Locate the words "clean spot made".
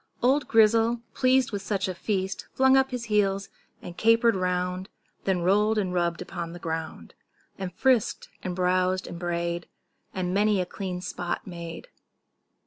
10.65-11.89